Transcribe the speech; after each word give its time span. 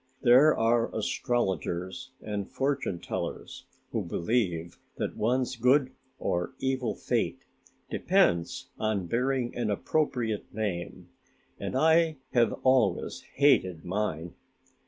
There 0.23 0.57
are 0.57 0.89
astrologers 0.97 2.09
and 2.23 2.49
fortune 2.49 2.97
tellers 3.01 3.67
who 3.91 4.01
believe 4.03 4.79
that 4.97 5.15
one's 5.15 5.55
good 5.55 5.91
or 6.17 6.55
evil 6.57 6.95
fate 6.95 7.45
depends 7.91 8.71
on 8.79 9.05
bearing 9.05 9.55
an 9.55 9.69
appropriate 9.69 10.51
name 10.51 11.09
and 11.59 11.75
I 11.75 12.17
have 12.33 12.51
always 12.63 13.21
hated 13.35 13.85
mine." 13.85 14.33